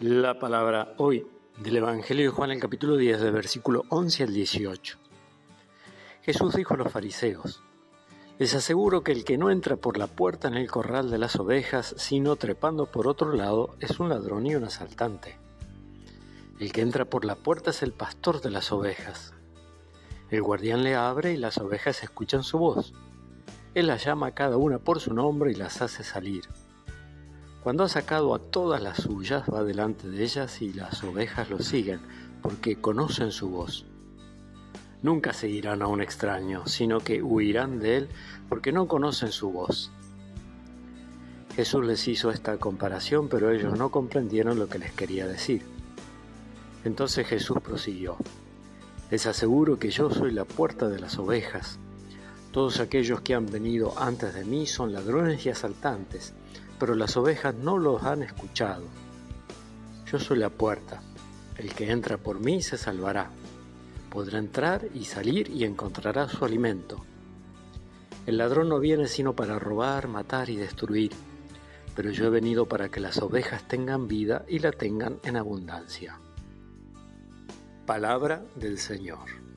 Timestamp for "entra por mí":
61.90-62.62